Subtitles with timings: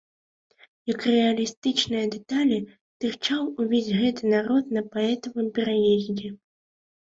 [0.91, 2.57] Як рэалістычныя дэталі,
[3.05, 6.33] тырчаў увесь гэты народ на паэтавым пераездзе.